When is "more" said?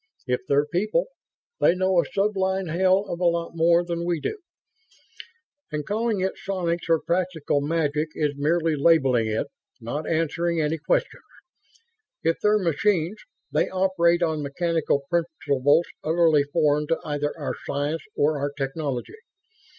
3.53-3.83